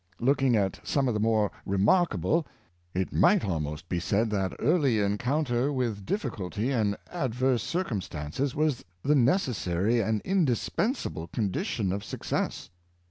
[0.19, 2.47] Looking at some of the more remarkable,
[2.91, 9.13] it might almost be said that early encounter with difficulty and adverse circumstances was the
[9.13, 12.71] necessary and indispensable condition of suc cess.